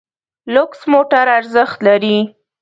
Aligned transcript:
لوکس 0.53 0.81
موټر 0.93 1.25
ارزښت 1.37 1.77
لري. 1.87 2.17